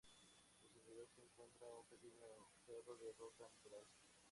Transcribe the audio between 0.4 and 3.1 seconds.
En su interior se encuentra un pequeño cerro